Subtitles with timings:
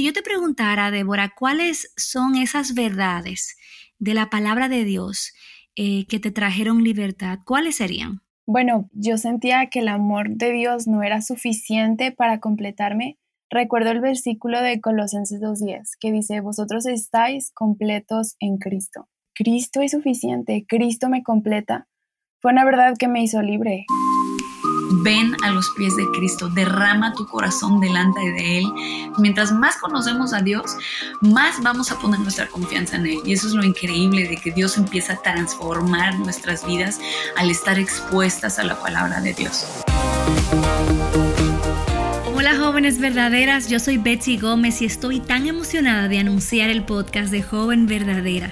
[0.00, 3.58] Si yo te preguntara, Débora, ¿cuáles son esas verdades
[3.98, 5.34] de la palabra de Dios
[5.76, 7.40] eh, que te trajeron libertad?
[7.44, 8.22] ¿Cuáles serían?
[8.46, 13.18] Bueno, yo sentía que el amor de Dios no era suficiente para completarme.
[13.50, 19.06] Recuerdo el versículo de Colosenses 2.10 que dice, vosotros estáis completos en Cristo.
[19.34, 21.88] Cristo es suficiente, Cristo me completa.
[22.40, 23.84] Fue una verdad que me hizo libre
[25.02, 28.72] ven a los pies de Cristo, derrama tu corazón delante de Él.
[29.18, 30.76] Mientras más conocemos a Dios,
[31.20, 33.20] más vamos a poner nuestra confianza en Él.
[33.24, 37.00] Y eso es lo increíble de que Dios empieza a transformar nuestras vidas
[37.36, 39.66] al estar expuestas a la palabra de Dios.
[42.40, 47.30] Hola jóvenes verdaderas, yo soy Betsy Gómez y estoy tan emocionada de anunciar el podcast
[47.30, 48.50] de Joven Verdadera.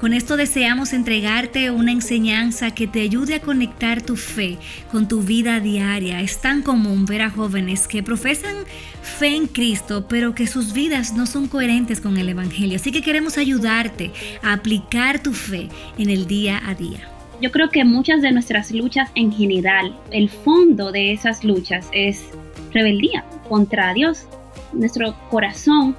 [0.00, 4.58] Con esto deseamos entregarte una enseñanza que te ayude a conectar tu fe
[4.90, 6.20] con tu vida diaria.
[6.22, 8.56] Es tan común ver a jóvenes que profesan
[9.00, 12.74] fe en Cristo, pero que sus vidas no son coherentes con el Evangelio.
[12.74, 14.10] Así que queremos ayudarte
[14.42, 17.08] a aplicar tu fe en el día a día.
[17.40, 22.24] Yo creo que muchas de nuestras luchas en general, el fondo de esas luchas es
[22.72, 24.26] rebeldía contra Dios.
[24.72, 25.96] Nuestro corazón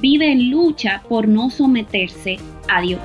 [0.00, 2.38] vive en lucha por no someterse
[2.68, 3.00] a Dios.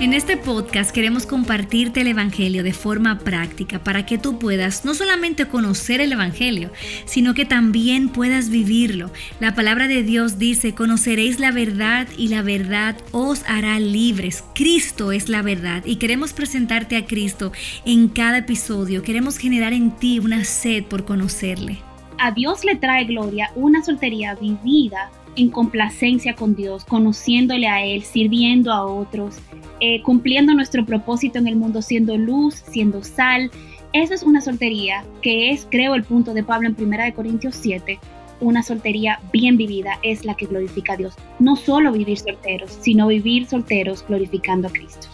[0.00, 4.94] En este podcast queremos compartirte el Evangelio de forma práctica para que tú puedas no
[4.94, 6.70] solamente conocer el Evangelio,
[7.04, 9.10] sino que también puedas vivirlo.
[9.40, 14.42] La palabra de Dios dice, conoceréis la verdad y la verdad os hará libres.
[14.54, 17.52] Cristo es la verdad y queremos presentarte a Cristo
[17.84, 19.02] en cada episodio.
[19.02, 21.76] Queremos generar en ti una sed por conocerle.
[22.16, 28.02] A Dios le trae gloria una soltería vivida en complacencia con Dios, conociéndole a Él,
[28.02, 29.36] sirviendo a otros,
[29.80, 33.50] eh, cumpliendo nuestro propósito en el mundo, siendo luz, siendo sal.
[33.92, 37.98] Esa es una soltería que es, creo, el punto de Pablo en 1 Corintios 7.
[38.40, 41.14] Una soltería bien vivida es la que glorifica a Dios.
[41.38, 45.08] No solo vivir solteros, sino vivir solteros glorificando a Cristo.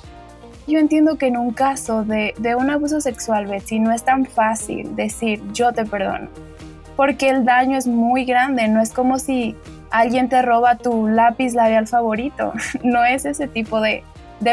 [0.67, 4.27] Yo entiendo que en un caso de, de un abuso sexual, Betsy, no es tan
[4.27, 6.29] fácil decir yo te perdono,
[6.97, 9.55] porque el daño es muy grande, no es como si
[9.91, 12.53] alguien te roba tu lápiz labial favorito.
[12.83, 14.03] No es ese tipo de,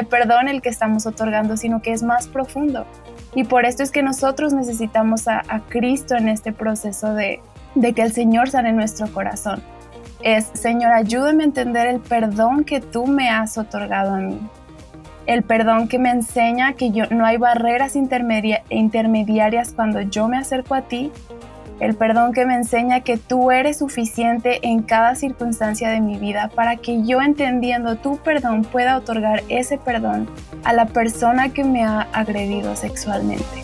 [0.10, 2.86] perdón el que estamos otorgando, sino que es más profundo.
[3.36, 7.42] Y por esto es que nosotros necesitamos a, Cristo en este proceso de,
[7.76, 9.62] de, que el Señor sane nuestro corazón.
[10.22, 14.40] Es, Señor, ayúdame a entender el perdón que tú me has otorgado a mí.
[15.26, 20.76] El perdón que me enseña que yo, no hay barreras intermediarias cuando yo me acerco
[20.76, 21.12] a ti
[21.80, 26.50] el perdón que me enseña que tú eres suficiente en cada circunstancia de mi vida
[26.54, 30.30] para que yo entendiendo tu perdón pueda otorgar ese perdón
[30.64, 33.63] a la persona que me ha agredido sexualmente.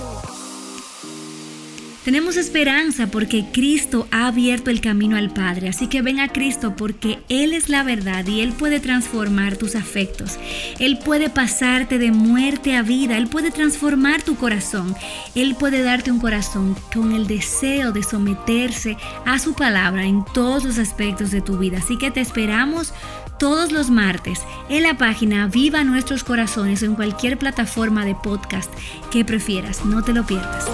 [2.09, 6.74] Tenemos esperanza porque Cristo ha abierto el camino al Padre, así que ven a Cristo
[6.75, 10.40] porque Él es la verdad y Él puede transformar tus afectos.
[10.80, 14.96] Él puede pasarte de muerte a vida, Él puede transformar tu corazón,
[15.36, 18.97] Él puede darte un corazón con el deseo de someterse
[19.28, 21.78] a su palabra en todos los aspectos de tu vida.
[21.78, 22.91] Así que te esperamos
[23.38, 28.74] todos los martes en la página Viva Nuestros Corazones o en cualquier plataforma de podcast
[29.12, 29.86] que prefieras.
[29.86, 30.66] No te lo pierdas.